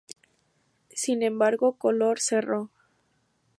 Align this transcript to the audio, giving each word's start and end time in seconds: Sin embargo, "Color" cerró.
Sin 0.95 1.21
embargo, 1.21 1.73
"Color" 1.77 2.19
cerró. 2.21 2.71